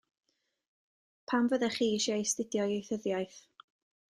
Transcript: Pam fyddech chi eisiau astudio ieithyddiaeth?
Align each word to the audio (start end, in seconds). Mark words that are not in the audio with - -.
Pam 1.31 1.49
fyddech 1.51 1.77
chi 1.81 1.91
eisiau 1.91 2.25
astudio 2.25 2.67
ieithyddiaeth? 2.73 3.39